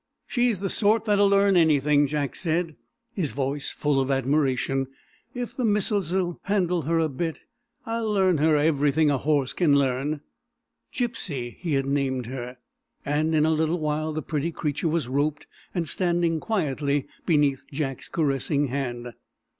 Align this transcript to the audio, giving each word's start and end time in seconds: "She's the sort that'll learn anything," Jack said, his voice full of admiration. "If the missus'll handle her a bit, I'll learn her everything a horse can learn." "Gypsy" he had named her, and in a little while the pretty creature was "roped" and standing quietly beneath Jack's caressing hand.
"She's 0.25 0.61
the 0.61 0.67
sort 0.71 1.05
that'll 1.05 1.29
learn 1.29 1.55
anything," 1.55 2.07
Jack 2.07 2.33
said, 2.35 2.75
his 3.13 3.33
voice 3.33 3.69
full 3.71 4.01
of 4.01 4.09
admiration. 4.09 4.87
"If 5.35 5.55
the 5.55 5.63
missus'll 5.63 6.39
handle 6.45 6.81
her 6.81 6.97
a 6.97 7.07
bit, 7.07 7.41
I'll 7.85 8.11
learn 8.11 8.39
her 8.39 8.55
everything 8.57 9.11
a 9.11 9.19
horse 9.19 9.53
can 9.53 9.75
learn." 9.75 10.21
"Gypsy" 10.91 11.55
he 11.57 11.73
had 11.73 11.85
named 11.85 12.25
her, 12.25 12.57
and 13.05 13.35
in 13.35 13.45
a 13.45 13.51
little 13.51 13.77
while 13.79 14.11
the 14.11 14.23
pretty 14.23 14.51
creature 14.51 14.87
was 14.89 15.07
"roped" 15.07 15.45
and 15.75 15.87
standing 15.87 16.39
quietly 16.39 17.05
beneath 17.27 17.61
Jack's 17.71 18.09
caressing 18.09 18.69
hand. 18.69 19.13